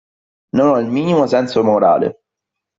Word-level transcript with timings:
Non 0.55 0.67
ho 0.69 0.79
il 0.79 0.87
minimo 0.87 1.27
senso 1.27 1.63
morale. 1.63 2.21